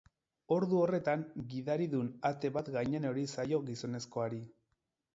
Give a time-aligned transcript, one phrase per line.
[0.53, 4.47] Ordu horretan, gidaridun ate bat gainean erori zaio gizonezkoari.